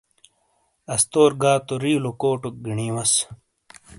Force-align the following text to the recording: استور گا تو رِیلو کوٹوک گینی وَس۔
استور 0.95 1.31
گا 1.41 1.53
تو 1.67 1.73
رِیلو 1.83 2.11
کوٹوک 2.21 2.55
گینی 2.65 2.87
وَس۔ 2.95 3.13